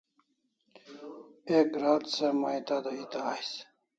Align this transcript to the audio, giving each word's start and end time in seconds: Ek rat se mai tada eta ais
Ek 1.57 1.69
rat 1.83 2.05
se 2.15 2.27
mai 2.39 2.59
tada 2.71 2.91
eta 3.05 3.21
ais 3.35 3.51